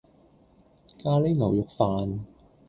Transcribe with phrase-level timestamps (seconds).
[1.03, 2.21] 咖哩牛肉飯